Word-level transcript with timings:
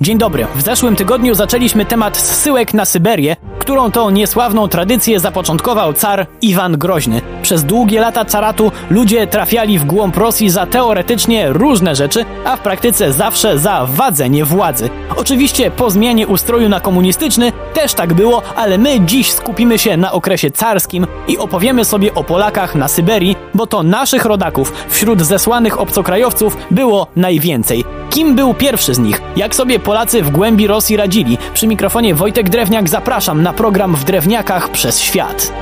Dzień 0.00 0.18
dobry. 0.18 0.46
W 0.54 0.62
zeszłym 0.62 0.96
tygodniu 0.96 1.34
zaczęliśmy 1.34 1.84
temat 1.84 2.16
zsyłek 2.16 2.74
na 2.74 2.84
Syberię, 2.84 3.36
którą 3.58 3.90
to 3.90 4.10
niesławną 4.10 4.68
tradycję 4.68 5.20
zapoczątkował 5.20 5.92
car 5.92 6.26
Iwan 6.42 6.78
Groźny. 6.78 7.20
Przez 7.42 7.64
długie 7.64 8.00
lata 8.00 8.24
caratu 8.24 8.72
ludzie 8.90 9.26
trafiali 9.26 9.78
w 9.78 9.84
głąb 9.84 10.16
Rosji 10.16 10.50
za 10.50 10.66
teoretycznie 10.66 11.52
różne 11.52 11.94
rzeczy, 11.94 12.24
a 12.44 12.56
w 12.56 12.60
praktyce 12.60 13.12
zawsze 13.12 13.58
za 13.58 13.86
wadzenie 13.86 14.44
władzy. 14.44 14.90
Oczywiście 15.16 15.70
po 15.70 15.90
zmianie 15.90 16.26
ustroju 16.26 16.68
na 16.68 16.80
komunistyczny 16.80 17.52
też 17.74 17.94
tak 17.94 18.14
było, 18.14 18.42
ale 18.56 18.78
my 18.78 19.00
dziś 19.00 19.32
skupimy 19.32 19.78
się 19.78 19.96
na 19.96 20.12
okresie 20.12 20.50
carskim 20.50 21.06
i 21.28 21.38
opowiemy 21.38 21.84
sobie 21.84 22.14
o 22.14 22.24
Polakach 22.24 22.74
na 22.74 22.88
Syberii, 22.88 23.36
bo 23.54 23.66
to 23.66 23.82
naszych 23.82 24.24
rodaków 24.24 24.72
wśród 24.88 25.22
zesłanych 25.22 25.80
obcokrajowców 25.80 26.56
było 26.70 27.06
najwięcej. 27.16 27.97
Kim 28.10 28.34
był 28.34 28.54
pierwszy 28.54 28.94
z 28.94 28.98
nich? 28.98 29.22
Jak 29.36 29.54
sobie 29.54 29.78
Polacy 29.78 30.22
w 30.22 30.30
głębi 30.30 30.66
Rosji 30.66 30.96
radzili? 30.96 31.38
Przy 31.54 31.66
mikrofonie 31.66 32.14
Wojtek 32.14 32.50
Drewniak 32.50 32.88
zapraszam 32.88 33.42
na 33.42 33.52
program 33.52 33.96
w 33.96 34.04
Drewniakach 34.04 34.68
przez 34.68 35.00
świat. 35.00 35.52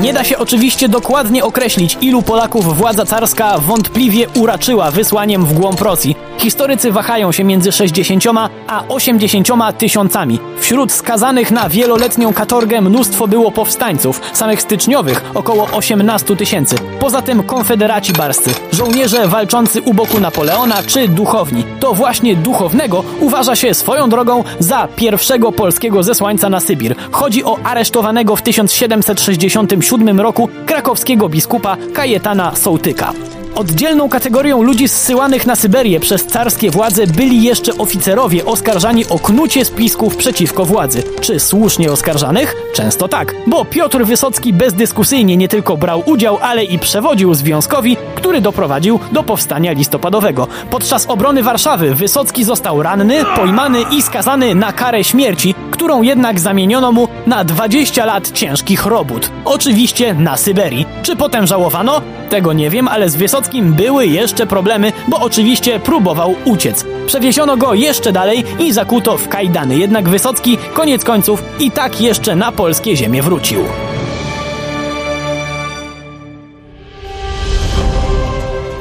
Nie 0.00 0.12
da 0.12 0.24
się 0.24 0.38
oczywiście 0.38 0.88
dokładnie 0.88 1.44
określić, 1.44 1.98
ilu 2.00 2.22
Polaków 2.22 2.76
władza 2.76 3.04
carska 3.04 3.58
wątpliwie 3.58 4.28
uraczyła 4.28 4.90
wysłaniem 4.90 5.46
w 5.46 5.52
głąb 5.52 5.80
Rosji. 5.80 6.16
Historycy 6.38 6.92
wahają 6.92 7.32
się 7.32 7.44
między 7.44 7.72
60 7.72 8.24
a 8.66 8.82
80 8.88 9.48
tysiącami. 9.78 10.38
Wśród 10.58 10.92
skazanych 10.92 11.50
na 11.50 11.68
wieloletnią 11.68 12.32
katorgę 12.32 12.80
mnóstwo 12.80 13.28
było 13.28 13.50
powstańców, 13.50 14.20
samych 14.32 14.62
styczniowych 14.62 15.24
około 15.34 15.68
18 15.72 16.36
tysięcy. 16.36 16.76
Poza 17.00 17.22
tym 17.22 17.42
konfederaci 17.42 18.12
barscy, 18.12 18.50
żołnierze 18.72 19.28
walczący 19.28 19.82
u 19.82 19.94
boku 19.94 20.20
Napoleona 20.20 20.82
czy 20.86 21.08
duchowni. 21.08 21.64
To 21.80 21.94
właśnie 21.94 22.36
duchownego 22.36 23.04
uważa 23.20 23.56
się 23.56 23.74
swoją 23.74 24.08
drogą 24.08 24.44
za 24.58 24.88
pierwszego 24.96 25.52
polskiego 25.52 26.02
zesłańca 26.02 26.48
na 26.48 26.60
Sybir. 26.60 26.94
Chodzi 27.10 27.44
o 27.44 27.58
aresztowanego 27.64 28.36
w 28.36 28.42
1767 28.42 30.20
roku 30.20 30.48
krakowskiego 30.66 31.28
biskupa 31.28 31.76
Kajetana 31.92 32.56
Sołtyka. 32.56 33.12
Oddzielną 33.54 34.08
kategorią 34.08 34.62
ludzi 34.62 34.88
zsyłanych 34.88 35.46
na 35.46 35.56
Syberię 35.56 36.00
przez 36.00 36.26
carskie 36.26 36.70
władze 36.70 37.06
byli 37.06 37.42
jeszcze 37.42 37.78
oficerowie 37.78 38.44
oskarżani 38.44 39.04
o 39.08 39.18
knucie 39.18 39.64
spisków 39.64 40.16
przeciwko 40.16 40.64
władzy. 40.64 41.02
Czy 41.20 41.40
słusznie 41.40 41.92
oskarżanych? 41.92 42.54
Często 42.74 43.08
tak, 43.08 43.34
bo 43.46 43.64
Piotr 43.64 44.04
Wysocki 44.04 44.52
bezdyskusyjnie 44.52 45.36
nie 45.36 45.48
tylko 45.48 45.76
brał 45.76 46.02
udział, 46.06 46.38
ale 46.42 46.64
i 46.64 46.78
przewodził 46.78 47.34
związkowi, 47.34 47.96
który 48.14 48.40
doprowadził 48.40 48.98
do 49.12 49.22
powstania 49.22 49.72
listopadowego. 49.72 50.48
Podczas 50.70 51.06
obrony 51.06 51.42
Warszawy 51.42 51.94
Wysocki 51.94 52.44
został 52.44 52.82
ranny, 52.82 53.24
pojmany 53.36 53.82
i 53.90 54.02
skazany 54.02 54.54
na 54.54 54.72
karę 54.72 55.04
śmierci, 55.04 55.54
którą 55.70 56.02
jednak 56.02 56.40
zamieniono 56.40 56.92
mu 56.92 57.08
na 57.26 57.44
20 57.44 58.04
lat 58.04 58.30
ciężkich 58.30 58.86
robót. 58.86 59.30
Oczywiście 59.44 60.14
na 60.14 60.36
Syberii. 60.36 60.86
Czy 61.02 61.16
potem 61.16 61.46
żałowano? 61.46 62.02
Tego 62.30 62.52
nie 62.52 62.70
wiem, 62.70 62.88
ale 62.88 63.08
z 63.08 63.16
Wysockim 63.16 63.42
były 63.60 64.06
jeszcze 64.06 64.46
problemy, 64.46 64.92
bo 65.08 65.20
oczywiście 65.20 65.80
próbował 65.80 66.34
uciec. 66.44 66.86
Przewieziono 67.06 67.56
go 67.56 67.74
jeszcze 67.74 68.12
dalej 68.12 68.44
i 68.58 68.72
zakuto 68.72 69.18
w 69.18 69.28
kajdany, 69.28 69.76
jednak 69.76 70.08
Wysocki 70.08 70.58
koniec 70.74 71.04
końców 71.04 71.42
i 71.60 71.70
tak 71.70 72.00
jeszcze 72.00 72.36
na 72.36 72.52
polskie 72.52 72.96
ziemię 72.96 73.22
wrócił. 73.22 73.64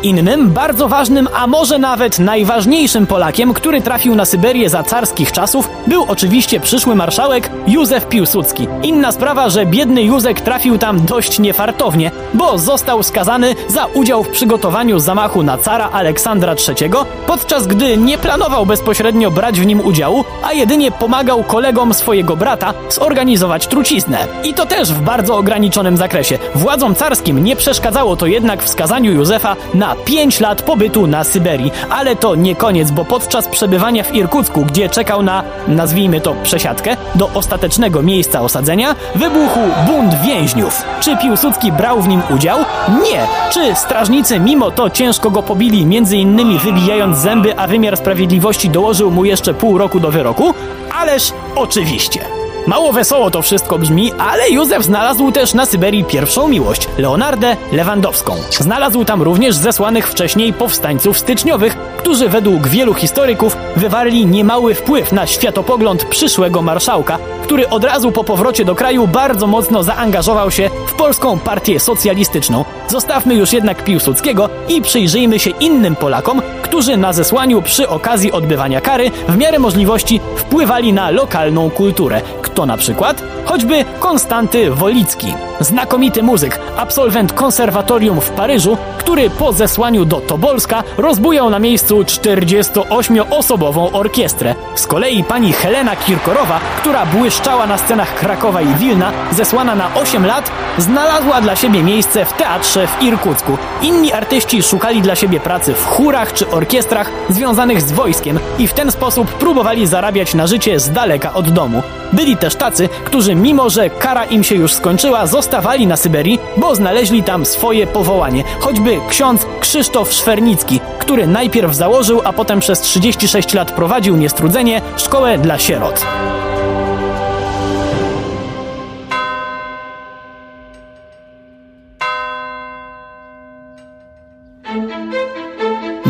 Innym, 0.03 0.49
bardzo 0.49 0.87
ważnym, 0.87 1.27
a 1.33 1.47
może 1.47 1.79
nawet 1.79 2.19
najważniejszym 2.19 3.07
Polakiem, 3.07 3.53
który 3.53 3.81
trafił 3.81 4.15
na 4.15 4.25
Syberię 4.25 4.69
za 4.69 4.83
carskich 4.83 5.31
czasów, 5.31 5.69
był 5.87 6.05
oczywiście 6.07 6.59
przyszły 6.59 6.95
marszałek 6.95 7.49
Józef 7.67 8.07
Piłsudski. 8.07 8.67
Inna 8.83 9.11
sprawa, 9.11 9.49
że 9.49 9.65
biedny 9.65 10.03
Józek 10.03 10.41
trafił 10.41 10.77
tam 10.77 11.05
dość 11.05 11.39
niefartownie, 11.39 12.11
bo 12.33 12.57
został 12.57 13.03
skazany 13.03 13.55
za 13.67 13.85
udział 13.85 14.23
w 14.23 14.29
przygotowaniu 14.29 14.99
zamachu 14.99 15.43
na 15.43 15.57
cara 15.57 15.89
Aleksandra 15.89 16.55
III, 16.67 16.91
podczas 17.27 17.67
gdy 17.67 17.97
nie 17.97 18.17
planował 18.17 18.65
bezpośrednio 18.65 19.31
brać 19.31 19.59
w 19.59 19.65
nim 19.65 19.81
udziału, 19.81 20.25
a 20.43 20.53
jedynie 20.53 20.91
pomagał 20.91 21.43
kolegom 21.43 21.93
swojego 21.93 22.35
brata 22.35 22.73
zorganizować 22.89 23.67
truciznę. 23.67 24.27
I 24.43 24.53
to 24.53 24.65
też 24.65 24.93
w 24.93 25.01
bardzo 25.01 25.37
ograniczonym 25.37 25.97
zakresie. 25.97 26.39
Władzom 26.55 26.95
carskim 26.95 27.43
nie 27.43 27.55
przeszkadzało 27.55 28.15
to 28.15 28.25
jednak 28.25 28.63
w 28.63 28.69
skazaniu 28.69 29.11
Józefa 29.11 29.55
na 29.73 29.90
5 29.95 30.39
lat 30.39 30.61
pobytu 30.61 31.07
na 31.07 31.23
Syberii. 31.23 31.71
Ale 31.89 32.15
to 32.15 32.35
nie 32.35 32.55
koniec, 32.55 32.91
bo 32.91 33.05
podczas 33.05 33.47
przebywania 33.47 34.03
w 34.03 34.15
Irkucku, 34.15 34.65
gdzie 34.65 34.89
czekał 34.89 35.23
na, 35.23 35.43
nazwijmy 35.67 36.21
to, 36.21 36.35
przesiadkę, 36.43 36.97
do 37.15 37.29
ostatecznego 37.33 38.01
miejsca 38.01 38.41
osadzenia, 38.41 38.95
wybuchł 39.15 39.59
bunt 39.87 40.21
więźniów. 40.21 40.83
Czy 40.99 41.17
Piłsudski 41.17 41.71
brał 41.71 42.01
w 42.01 42.07
nim 42.07 42.21
udział? 42.35 42.59
Nie. 43.03 43.27
Czy 43.51 43.75
strażnicy 43.75 44.39
mimo 44.39 44.71
to 44.71 44.89
ciężko 44.89 45.31
go 45.31 45.43
pobili, 45.43 45.85
między 45.85 46.17
innymi 46.17 46.59
wybijając 46.59 47.17
zęby, 47.17 47.59
a 47.59 47.67
wymiar 47.67 47.97
sprawiedliwości 47.97 48.69
dołożył 48.69 49.11
mu 49.11 49.25
jeszcze 49.25 49.53
pół 49.53 49.77
roku 49.77 49.99
do 49.99 50.11
wyroku? 50.11 50.53
Ależ 50.93 51.33
oczywiście. 51.55 52.40
Mało 52.67 52.93
wesoło 52.93 53.31
to 53.31 53.41
wszystko 53.41 53.79
brzmi, 53.79 54.13
ale 54.17 54.49
Józef 54.49 54.83
znalazł 54.83 55.31
też 55.31 55.53
na 55.53 55.65
Syberii 55.65 56.03
pierwszą 56.03 56.47
miłość, 56.47 56.87
Leonardę 56.97 57.57
Lewandowską. 57.71 58.35
Znalazł 58.59 59.05
tam 59.05 59.21
również 59.21 59.55
zesłanych 59.55 60.07
wcześniej 60.07 60.53
powstańców 60.53 61.19
styczniowych, 61.19 61.77
którzy 61.97 62.29
według 62.29 62.67
wielu 62.67 62.93
historyków 62.93 63.57
wywarli 63.75 64.25
niemały 64.25 64.75
wpływ 64.75 65.11
na 65.11 65.27
światopogląd 65.27 66.05
przyszłego 66.05 66.61
marszałka, 66.61 67.17
który 67.43 67.69
od 67.69 67.83
razu 67.83 68.11
po 68.11 68.23
powrocie 68.23 68.65
do 68.65 68.75
kraju 68.75 69.07
bardzo 69.07 69.47
mocno 69.47 69.83
zaangażował 69.83 70.51
się 70.51 70.69
w 70.87 70.93
polską 70.93 71.39
partię 71.39 71.79
socjalistyczną. 71.79 72.65
Zostawmy 72.87 73.35
już 73.35 73.53
jednak 73.53 73.83
Piłsudskiego 73.83 74.49
i 74.69 74.81
przyjrzyjmy 74.81 75.39
się 75.39 75.49
innym 75.49 75.95
Polakom, 75.95 76.41
którzy 76.61 76.97
na 76.97 77.13
zesłaniu 77.13 77.61
przy 77.61 77.89
okazji 77.89 78.31
odbywania 78.31 78.81
kary 78.81 79.11
w 79.27 79.37
miarę 79.37 79.59
możliwości 79.59 80.19
wpływali 80.35 80.93
na 80.93 81.09
lokalną 81.09 81.69
kulturę. 81.69 82.21
Kto 82.41 82.60
na 82.65 82.77
przykład? 82.77 83.23
Choćby 83.45 83.85
Konstanty 83.99 84.71
Wolicki. 84.71 85.33
Znakomity 85.59 86.23
muzyk, 86.23 86.59
absolwent 86.77 87.33
konserwatorium 87.33 88.21
w 88.21 88.29
Paryżu, 88.29 88.77
który 88.97 89.29
po 89.29 89.53
zesłaniu 89.53 90.05
do 90.05 90.21
Tobolska 90.21 90.83
rozbujał 90.97 91.49
na 91.49 91.59
miejscu 91.59 92.01
48-osobową 92.01 93.89
orkiestrę. 93.93 94.55
Z 94.75 94.87
kolei 94.87 95.23
pani 95.23 95.53
Helena 95.53 95.95
Kirkorowa, 95.95 96.59
która 96.77 97.05
błyszczała 97.05 97.67
na 97.67 97.77
scenach 97.77 98.15
Krakowa 98.15 98.61
i 98.61 98.75
Wilna, 98.75 99.11
zesłana 99.31 99.75
na 99.75 99.95
8 99.95 100.25
lat, 100.25 100.51
znalazła 100.77 101.41
dla 101.41 101.55
siebie 101.55 101.83
miejsce 101.83 102.25
w 102.25 102.33
teatrze 102.33 102.87
w 102.87 103.03
Irkucku. 103.03 103.57
Inni 103.81 104.13
artyści 104.13 104.63
szukali 104.63 105.01
dla 105.01 105.15
siebie 105.15 105.39
pracy 105.39 105.73
w 105.73 105.85
chórach 105.85 106.33
czy 106.33 106.49
orkiestrach 106.49 107.09
związanych 107.29 107.81
z 107.81 107.91
wojskiem 107.91 108.39
i 108.59 108.67
w 108.67 108.73
ten 108.73 108.91
sposób 108.91 109.31
próbowali 109.31 109.87
zarabiać 109.87 110.33
na 110.33 110.47
życie 110.47 110.79
z 110.79 110.91
daleka 110.91 111.33
od 111.33 111.49
domu. 111.49 111.83
Byli 112.13 112.37
też 112.37 112.50
tacy, 112.55 112.89
którzy 113.05 113.35
mimo, 113.35 113.69
że 113.69 113.89
kara 113.89 114.25
im 114.25 114.43
się 114.43 114.55
już 114.55 114.73
skończyła, 114.73 115.27
zostawali 115.27 115.87
na 115.87 115.97
Syberii, 115.97 116.39
bo 116.57 116.75
znaleźli 116.75 117.23
tam 117.23 117.45
swoje 117.45 117.87
powołanie. 117.87 118.43
Choćby 118.59 118.97
ksiądz 119.09 119.45
Krzysztof 119.59 120.13
Szwernicki, 120.13 120.79
który 120.99 121.27
najpierw 121.27 121.75
założył, 121.75 122.21
a 122.23 122.33
potem 122.33 122.59
przez 122.59 122.81
36 122.81 123.53
lat 123.53 123.71
prowadził 123.71 124.15
niestrudzenie 124.15 124.81
szkołę 124.97 125.37
dla 125.37 125.59
sierot. 125.59 126.05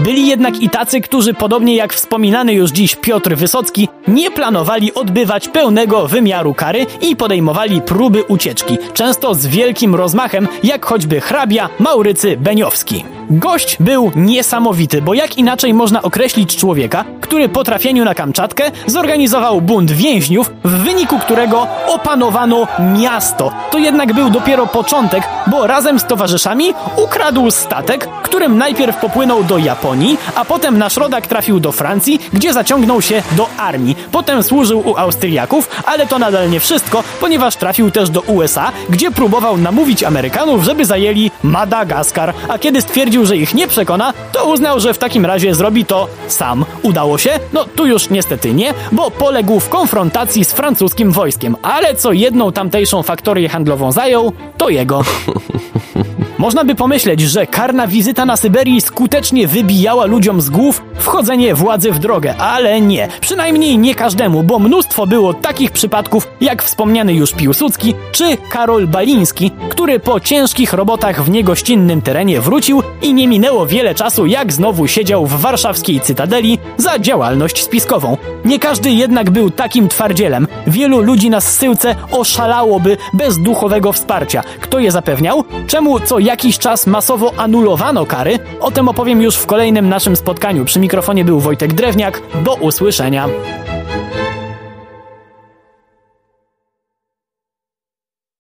Byli 0.04 0.28
jednak 0.28 0.62
i 0.62 0.70
tacy, 0.70 1.02
którzy 1.02 1.34
podobnie 1.34 1.76
jak 1.76 1.94
wspominany 1.94 2.54
już 2.54 2.72
dziś 2.72 2.96
Piotr 2.96 3.36
Wysocki, 3.36 3.90
nie 4.08 4.32
planowali 4.32 4.94
odbywać 4.94 5.48
pełnego 5.48 6.08
wymiaru 6.08 6.54
kary 6.54 6.86
i 7.02 7.16
podejmowali 7.16 7.82
próby 7.82 8.24
ucieczki, 8.24 8.78
często 8.94 9.36
z 9.36 9.48
wielkim 9.48 9.96
rozmachem, 9.96 10.48
jak 10.64 10.86
choćby 10.86 11.22
hrabia 11.22 11.70
Maurycy 11.80 12.38
Beniowski. 12.38 13.04
Gość 13.34 13.78
był 13.80 14.12
niesamowity, 14.16 15.02
bo 15.02 15.14
jak 15.14 15.38
inaczej 15.38 15.74
można 15.74 16.02
określić 16.02 16.56
człowieka, 16.56 17.06
który 17.22 17.50
po 17.50 17.64
trafieniu 17.64 18.06
na 18.06 18.16
Kamczatkę 18.16 18.64
zorganizował 18.86 19.62
bunt 19.62 19.92
więźniów, 19.92 20.52
w 20.64 20.70
wyniku 20.70 21.20
którego 21.20 21.68
opanowano 21.88 22.68
miasto. 22.98 23.52
To 23.72 23.78
jednak 23.78 24.14
był 24.14 24.30
dopiero 24.30 24.68
początek, 24.68 25.24
bo 25.48 25.68
razem 25.68 26.00
z 26.00 26.06
towarzyszami 26.06 26.74
ukradł 26.98 27.52
statek, 27.52 28.08
którym 28.24 28.58
najpierw 28.58 28.98
popłynął 28.98 29.44
do 29.44 29.58
Japonii, 29.58 30.18
a 30.36 30.46
potem 30.46 30.78
nasz 30.78 30.98
rodak 30.98 31.28
trafił 31.28 31.60
do 31.60 31.72
Francji, 31.72 32.20
gdzie 32.34 32.54
zaciągnął 32.54 33.02
się 33.02 33.24
do 33.32 33.50
armii. 33.58 33.96
Potem 34.12 34.44
służył 34.44 34.80
u 34.90 34.98
Austriaków, 34.98 35.70
ale 35.86 36.08
to 36.08 36.20
nadal 36.20 36.50
nie 36.50 36.60
wszystko, 36.60 37.04
ponieważ 37.20 37.56
trafił 37.56 37.92
też 37.92 38.10
do 38.10 38.22
USA, 38.22 38.72
gdzie 38.90 39.12
próbował 39.12 39.58
namówić 39.58 40.04
Amerykanów, 40.04 40.64
żeby 40.64 40.86
zajęli 40.86 41.32
Madagaskar, 41.44 42.34
a 42.48 42.60
kiedy 42.60 42.82
stwierdził, 42.82 43.21
stwierdził, 43.22 43.26
że 43.26 43.38
ich 43.44 43.54
nie 43.54 43.68
przekona, 43.68 44.14
to 44.32 44.46
uznał, 44.46 44.80
że 44.80 44.94
w 44.94 44.98
takim 44.98 45.26
razie 45.26 45.56
zrobi 45.56 45.86
to 45.86 46.08
sam. 46.28 46.66
Udało 46.84 47.18
się? 47.18 47.30
No 47.54 47.66
tu 47.76 47.88
już 47.88 48.10
niestety 48.10 48.54
nie, 48.54 48.74
bo 48.92 49.12
poległ 49.12 49.60
w 49.60 49.70
konfrontacji 49.70 50.46
z 50.46 50.52
francuskim 50.52 51.12
wojskiem, 51.12 51.56
ale 51.62 51.96
co 51.96 52.12
jedną 52.12 52.52
tamtejszą 52.52 53.04
faktorię 53.04 53.50
handlową 53.50 53.92
zajął, 53.92 54.34
to 54.58 54.70
jego. 54.70 55.02
Można 56.42 56.64
by 56.64 56.76
pomyśleć, 56.76 57.22
że 57.22 57.48
karna 57.48 57.88
wizyta 57.88 58.26
na 58.26 58.38
Syberii 58.38 58.82
skutecznie 58.82 59.48
wybijała 59.48 60.06
ludziom 60.06 60.42
z 60.42 60.50
głów 60.50 60.82
wchodzenie 60.96 61.56
władzy 61.56 61.92
w 61.92 62.00
drogę, 62.00 62.36
ale 62.38 62.82
nie. 62.82 63.08
Przynajmniej 63.22 63.78
nie 63.78 63.96
każdemu, 63.96 64.44
bo 64.44 64.60
mnóstwo 64.60 65.08
było 65.08 65.34
takich 65.34 65.72
przypadków, 65.72 66.28
jak 66.42 66.64
wspomniany 66.64 67.14
już 67.14 67.34
Piłsudski 67.34 67.96
czy 68.12 68.38
Karol 68.50 68.88
Baliński, 68.88 69.52
który 69.70 70.00
po 70.00 70.20
ciężkich 70.20 70.74
robotach 70.74 71.24
w 71.24 71.30
niegościnnym 71.30 72.02
terenie 72.02 72.42
wrócił 72.42 72.84
i 73.02 73.14
nie 73.14 73.28
minęło 73.28 73.66
wiele 73.66 73.96
czasu, 73.96 74.26
jak 74.26 74.54
znowu 74.54 74.88
siedział 74.88 75.26
w 75.26 75.42
warszawskiej 75.42 76.00
cytadeli 76.00 76.60
za 76.78 77.00
działalność 77.00 77.64
spiskową. 77.64 78.18
Nie 78.46 78.60
każdy 78.60 78.92
jednak 78.92 79.30
był 79.30 79.50
takim 79.50 79.88
twardzielem. 79.88 80.48
Wielu 80.68 81.02
ludzi 81.02 81.30
na 81.30 81.42
zsyłce 81.42 81.96
oszalałoby 82.12 82.98
bez 83.14 83.38
duchowego 83.38 83.92
wsparcia. 83.94 84.44
Kto 84.62 84.80
je 84.80 84.92
zapewniał? 84.92 85.44
Czemu 85.68 86.00
co 86.00 86.20
jakiś 86.32 86.60
czas 86.60 86.88
masowo 86.88 87.34
anulowano 87.38 88.06
kary? 88.06 88.40
O 88.60 88.72
tym 88.72 88.90
opowiem 88.90 89.22
już 89.22 89.36
w 89.36 89.46
kolejnym 89.46 89.90
naszym 89.90 90.16
spotkaniu. 90.16 90.66
Przy 90.66 90.80
mikrofonie 90.80 91.26
był 91.26 91.40
Wojtek 91.40 91.74
Drewniak. 91.74 92.22
Do 92.44 92.56
usłyszenia. 92.56 93.28